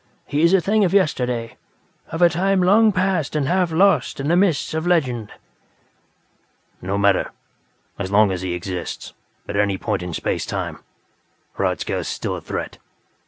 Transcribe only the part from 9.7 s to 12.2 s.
point in space time, Hradzka is